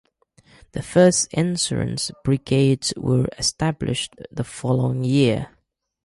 [0.71, 5.55] The first insurance brigades were established the following year.